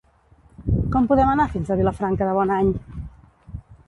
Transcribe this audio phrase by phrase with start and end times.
[0.95, 2.73] Com podem anar fins a Vilafranca de Bonany?